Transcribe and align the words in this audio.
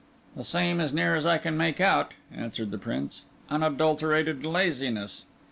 "The 0.35 0.43
same, 0.43 0.79
as 0.81 0.91
near 0.95 1.15
as 1.15 1.27
I 1.27 1.37
can 1.37 1.55
make 1.55 1.79
out," 1.79 2.15
answered 2.35 2.71
the 2.71 2.79
Prince; 2.79 3.21
"unadulterated 3.51 4.43
laziness." 4.47 5.25